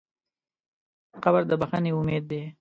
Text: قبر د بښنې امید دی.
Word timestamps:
قبر 1.23 1.41
د 1.49 1.51
بښنې 1.61 1.91
امید 1.99 2.23
دی. 2.31 2.41